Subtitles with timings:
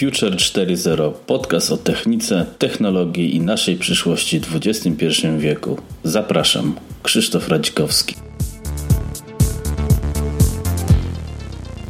[0.00, 5.06] Future 4.0 podcast o technice, technologii i naszej przyszłości w XXI
[5.38, 5.78] wieku.
[6.04, 8.14] Zapraszam, Krzysztof Radzikowski.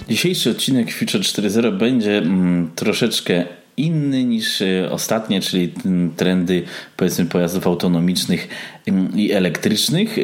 [0.09, 3.45] Dzisiejszy odcinek Future 4.0 będzie mm, troszeczkę
[3.77, 5.73] inny niż e, ostatnie, czyli
[6.17, 6.63] trendy
[6.97, 8.49] powiedzmy pojazdów autonomicznych
[8.87, 10.19] mm, i elektrycznych.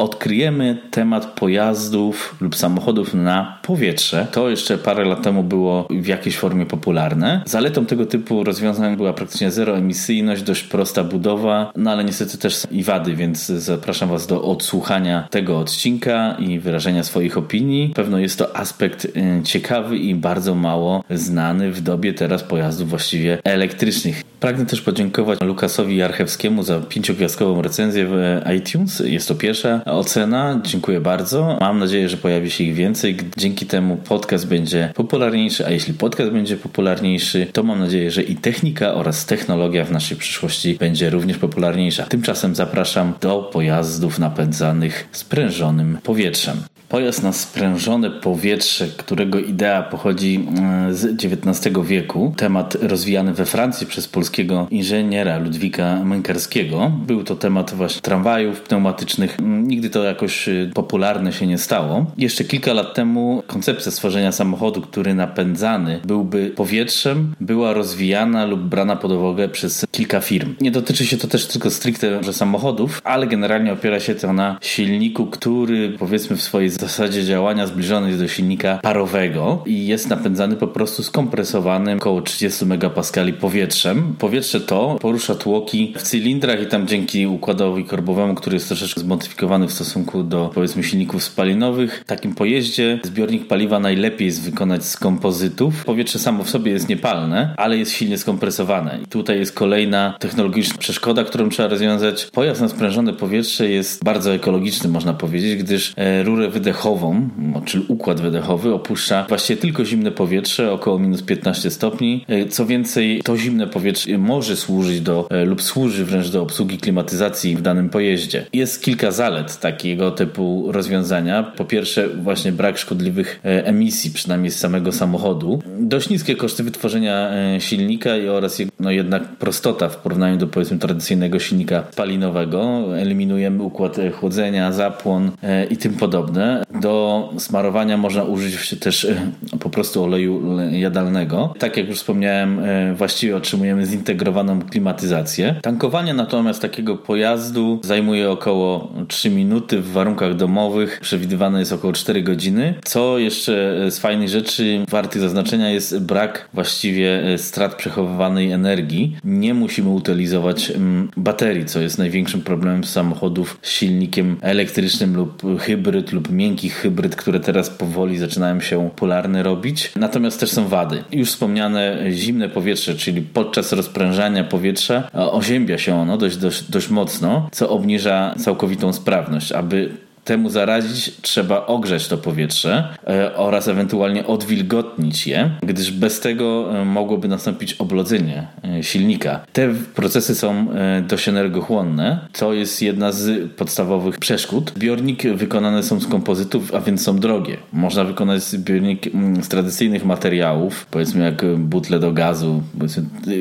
[0.00, 4.26] Odkryjemy temat pojazdów lub samochodów na powietrze.
[4.32, 7.42] To jeszcze parę lat temu było w jakiejś formie popularne.
[7.46, 12.82] Zaletą tego typu rozwiązań była praktycznie zeroemisyjność, dość prosta budowa, no ale niestety też i
[12.82, 17.92] wady, więc zapraszam Was do odsłuchania tego odcinka i wyrażenia swoich opinii.
[17.94, 23.38] Pewno jest to aspekt y, ciekawy i bardzo mało znany w dobie teraz pojazdów właściwie
[23.44, 24.22] elektrycznych.
[24.40, 29.02] Pragnę też podziękować Lukasowi Jarchewskiemu za pięciogwiazdkową recenzję w iTunes.
[29.06, 30.60] Jest to pierwsza ocena.
[30.64, 31.56] Dziękuję bardzo.
[31.60, 33.16] Mam nadzieję, że pojawi się ich więcej.
[33.36, 38.36] Dzięki temu podcast będzie popularniejszy, a jeśli podcast będzie popularniejszy, to mam nadzieję, że i
[38.36, 42.02] technika oraz technologia w naszej przyszłości będzie również popularniejsza.
[42.02, 46.56] Tymczasem zapraszam do pojazdów napędzanych sprężonym powietrzem.
[46.90, 50.46] Pojazd na sprężone powietrze, którego idea pochodzi
[50.88, 52.34] e, z XIX wieku.
[52.36, 56.92] Temat rozwijany we Francji przez polskiego inżyniera Ludwika Mękarskiego.
[57.06, 59.36] Był to temat właśnie tramwajów pneumatycznych.
[59.42, 62.06] Nigdy to jakoś e, popularne się nie stało.
[62.18, 68.96] Jeszcze kilka lat temu koncepcja stworzenia samochodu, który napędzany byłby powietrzem, była rozwijana lub brana
[68.96, 70.54] pod uwagę przez kilka firm.
[70.60, 75.26] Nie dotyczy się to też tylko stricte samochodów, ale generalnie opiera się to na silniku,
[75.26, 80.68] który powiedzmy w swojej zasadzie działania zbliżony jest do silnika parowego i jest napędzany po
[80.68, 84.14] prostu skompresowanym około 30 megapaskali powietrzem.
[84.18, 89.66] Powietrze to porusza tłoki w cylindrach i tam dzięki układowi korbowemu, który jest troszeczkę zmodyfikowany
[89.68, 94.96] w stosunku do powiedzmy silników spalinowych, w takim pojeździe zbiornik paliwa najlepiej jest wykonać z
[94.96, 95.84] kompozytów.
[95.84, 98.98] Powietrze samo w sobie jest niepalne, ale jest silnie skompresowane.
[99.04, 102.26] I tutaj jest kolejna technologiczna przeszkoda, którą trzeba rozwiązać.
[102.32, 107.28] Pojazd na sprężone powietrze jest bardzo ekologiczny, można powiedzieć, gdyż e, rurę wydechową wydechową,
[107.64, 112.24] czyli układ wydechowy, opuszcza właściwie tylko zimne powietrze, około minus 15 stopni.
[112.28, 116.78] E, co więcej, to zimne powietrze może służyć do, e, lub służy wręcz do obsługi
[116.78, 118.46] klimatyzacji w danym pojeździe.
[118.52, 121.42] Jest kilka zalet takiego typu rozwiązania.
[121.42, 125.62] Po pierwsze, właśnie brak szkodliwych e, emisji, przynajmniej z samego samochodu.
[125.78, 131.84] Dość niskie koszty wytworzenia silnika oraz no jednak prostota w porównaniu do powiedzmy tradycyjnego silnika
[131.92, 132.84] spalinowego.
[132.98, 135.30] Eliminujemy układ chłodzenia, zapłon
[135.70, 136.59] i tym podobne.
[136.80, 141.54] Do smarowania można użyć też e, po prostu oleju jadalnego.
[141.58, 145.54] Tak jak już wspomniałem, e, właściwie otrzymujemy zintegrowaną klimatyzację.
[145.62, 151.00] Tankowanie natomiast takiego pojazdu zajmuje około 3 minuty w warunkach domowych.
[151.02, 152.74] Przewidywane jest około 4 godziny.
[152.84, 159.16] Co jeszcze z fajnych rzeczy wartych zaznaczenia jest brak właściwie e, strat przechowywanej energii.
[159.24, 160.72] Nie musimy utylizować
[161.16, 167.16] baterii, co jest największym problemem samochodów z silnikiem elektrycznym lub hybryd lub miękki miękkich hybryd,
[167.16, 169.92] które teraz powoli zaczynają się popularne robić.
[169.96, 171.04] Natomiast też są wady.
[171.12, 177.48] Już wspomniane zimne powietrze, czyli podczas rozprężania powietrza oziębia się ono dość, dość, dość mocno,
[177.52, 179.52] co obniża całkowitą sprawność.
[179.52, 179.90] Aby
[180.24, 186.84] temu zarazić, trzeba ogrzać to powietrze e, oraz ewentualnie odwilgotnić je, gdyż bez tego e,
[186.84, 189.40] mogłoby nastąpić oblodzenie e, silnika.
[189.52, 190.66] Te procesy są
[191.08, 192.28] dość energochłonne.
[192.32, 194.72] To jest jedna z podstawowych przeszkód.
[194.76, 197.56] Zbiorniki wykonane są z kompozytów, a więc są drogie.
[197.72, 202.62] Można wykonać zbiornik mm, z tradycyjnych materiałów, powiedzmy jak butle do gazu,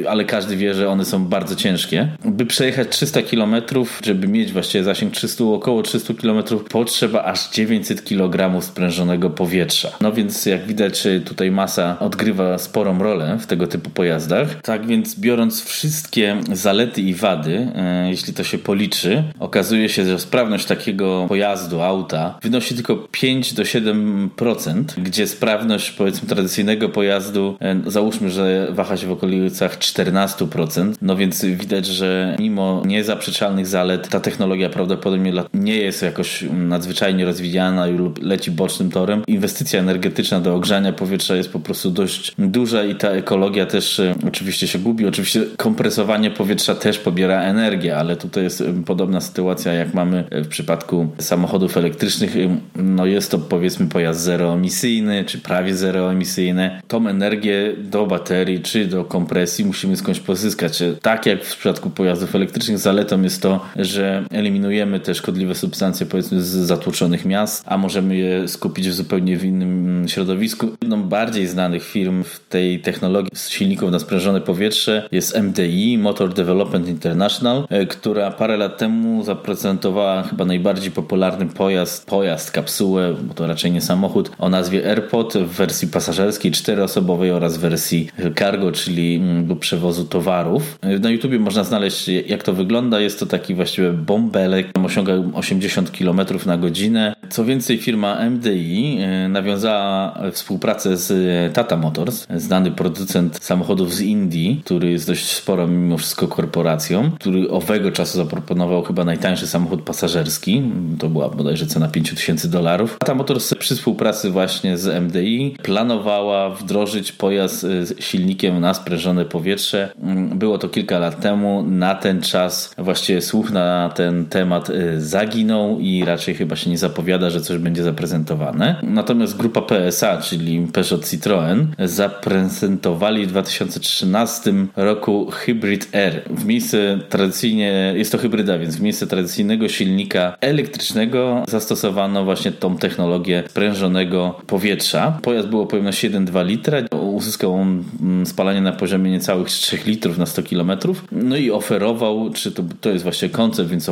[0.10, 2.08] ale każdy wie, że one są bardzo ciężkie.
[2.26, 3.56] By przejechać 300 km,
[4.04, 9.90] żeby mieć właściwie zasięg 300, około 300 km potrzeba aż 900 kg sprężonego powietrza.
[10.02, 14.62] No więc jak widać tutaj masa odgrywa sporą rolę w tego typu pojazdach.
[14.62, 20.20] Tak więc biorąc wszystkie zalety i wady, e, jeśli to się policzy, okazuje się, że
[20.20, 27.82] sprawność takiego pojazdu, auta wynosi tylko 5 do 7%, gdzie sprawność powiedzmy tradycyjnego pojazdu e,
[27.86, 30.94] załóżmy, że waha się w okolicach 14%.
[31.02, 37.86] No więc widać, że mimo niezaprzeczalnych zalet ta technologia prawdopodobnie nie jest jakoś nadzwyczajnie rozwijana
[37.86, 39.24] lub leci bocznym torem.
[39.28, 44.16] Inwestycja energetyczna do ogrzania powietrza jest po prostu dość duża i ta ekologia też e,
[44.28, 45.06] oczywiście się gubi.
[45.10, 50.42] Oczywiście kompresowanie powietrza też pobiera energię, ale tutaj jest e, podobna sytuacja jak mamy e,
[50.42, 52.36] w przypadku samochodów elektrycznych.
[52.76, 56.82] No jest to powiedzmy pojazd zeroemisyjny, czy prawie zeroemisyjny.
[56.88, 60.84] Tą energię do baterii czy do kompresji musimy skądś pozyskać.
[61.02, 66.42] Tak jak w przypadku pojazdów elektrycznych zaletą jest to, że eliminujemy te szkodliwe substancje powiedzmy
[66.42, 70.68] z zatłoczonych miast, a możemy je skupić w zupełnie w innym środowisku.
[70.82, 76.88] Jedną bardziej znanych firm w tej technologii silników na sprężone powietrze jest MDI, Motor Development
[76.88, 83.48] International, e, która parę lat temu zaprezentowała chyba najbardziej popularny pojazd, pojazd, kapsułę, bo to
[83.48, 88.08] raczej nie samochód, o nazwie AirPod w wersji pasażerskiej, czteroosobowej oraz wersji
[88.40, 90.80] cargo, czyli mm, do przewozu towarów.
[90.82, 93.00] E, na YouTubie można znaleźć jak to wygląda.
[93.00, 97.16] Jest to taki właściwie bąbelek, osiąga 80 km na godzinę.
[97.30, 101.14] Co więcej, firma MDI e, nawiązała współpracę z
[101.54, 107.50] Tata Motors, znany producent samochodów z Indii, który jest dość sporo mimo wszystko korporacją, który
[107.50, 110.64] owego czasu zaproponował chyba najtańszy samochód pasażerski.
[111.00, 112.98] To była bodajże cena 5000 dolarów.
[113.00, 119.94] Tata Motors przy współpracy właśnie z MDI planowała wdrożyć pojazd z silnikiem na sprężone powietrze.
[120.36, 121.64] Było to kilka lat temu.
[121.64, 126.78] Na ten czas właściwie słuch na ten temat y, zaginął i raczej chyba się nie
[126.78, 128.82] zapowiada, że coś będzie zaprezentowane.
[128.84, 134.54] Natomiast grupa PSA, czyli Peugeot Citroën, zaprezentowali w 2013
[134.84, 136.22] roku Hybrid R.
[136.30, 142.78] W miejsce tradycyjnie, jest to hybryda, więc w miejsce tradycyjnego silnika elektrycznego zastosowano właśnie tą
[142.78, 145.20] technologię sprężonego powietrza.
[145.22, 150.18] Pojazd był o pojemności 1,2 litra, uzyskał on mm, spalanie na poziomie niecałych 3 litrów
[150.18, 150.72] na 100 km.
[151.12, 153.90] No i oferował, czy to, to jest właśnie koncept, więc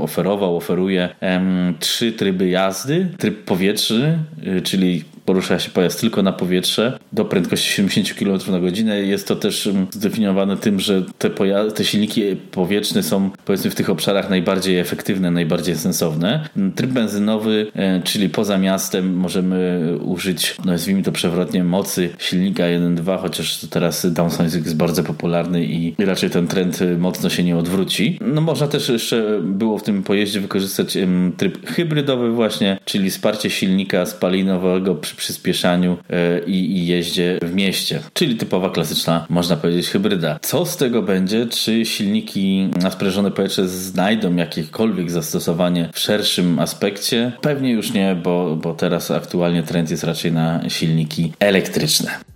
[0.00, 3.08] oferował, oferuje em, trzy tryby jazdy.
[3.18, 8.60] Tryb powietrzny, y, czyli porusza się pojazd tylko na powietrze do prędkości 70 km na
[8.60, 9.02] godzinę.
[9.02, 11.30] Jest to też mm, zdefiniowane tym, że te,
[11.74, 16.48] te silniki powietrzne są powiedzmy w tych obszarach najbardziej efektywne, najbardziej sensowne.
[16.56, 22.62] Mm, tryb benzynowy, e, czyli poza miastem możemy użyć, no nazwijmy to przewrotnie, mocy silnika
[22.62, 28.18] 1.2, chociaż teraz downsizing jest bardzo popularny i raczej ten trend mocno się nie odwróci.
[28.20, 30.98] No można też jeszcze było w tym pojeździe wykorzystać
[31.36, 38.00] tryb hybrydowy właśnie, czyli wsparcie silnika spalinowego przy przyspieszaniu e, i, i jeździe w mieście.
[38.12, 40.38] Czyli typowa, klasyczna, można powiedzieć, hybryda.
[40.42, 41.46] Co z tego będzie?
[41.46, 47.32] Czy silniki na sprężone powietrze znajdą jakiekolwiek zastosowanie w szerszym aspekcie?
[47.40, 52.33] Pewnie już nie, bo, bo teraz aktualnie trend jest raczej na silniki elektryczne.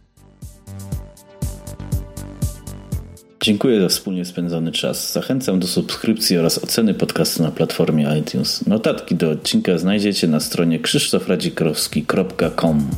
[3.48, 5.12] Dziękuję za wspólnie spędzony czas.
[5.12, 8.66] Zachęcam do subskrypcji oraz oceny podcastu na platformie iTunes.
[8.66, 12.90] Notatki do odcinka znajdziecie na stronie krzysztofradzikrowski.com.